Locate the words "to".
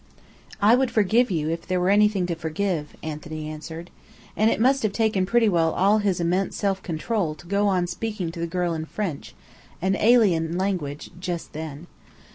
2.25-2.33, 7.35-7.45, 8.31-8.39